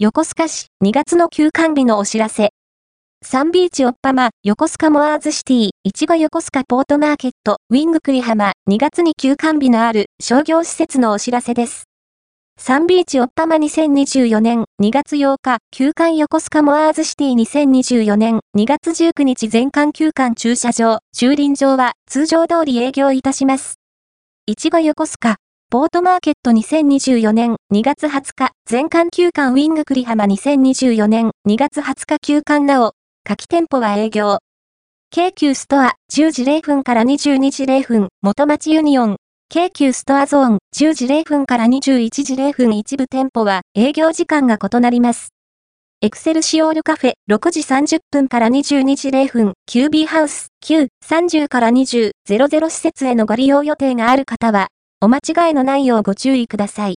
[0.00, 2.50] 横須賀市2月の休館日のお知らせ。
[3.20, 11.88] サンビーチオッパマ、横須賀モアーズシティ、いちご横須賀ポートマーケット、ウィング栗浜、2月に休館日のある商業施設のお知らせです。
[12.60, 23.80] サンビーチオッパマ2024年2月8日、休館横須賀モアーズシティ2024年2月19日全館休館駐車場、駐輪場は通常通り営業いたします。
[24.46, 25.38] いちご横須賀、
[25.70, 34.38] ポートマーケット2024年2月20日、全館休館ウィング久里浜2024年2月20日休館なお、下記店舗は営業。
[35.10, 39.16] 京急ストア10時0分から22時0分元町ユニオン
[39.50, 45.34] 京急ストアゾーン10時0分から21時0分一部店舗は営業時間が異なります。
[46.00, 54.68] エクセルシオールカフェ6時30分から22時0分 QBハウス9、30から20、00施設へのご利用予定がある方は
[55.00, 56.96] お間違いのないようご注意ください。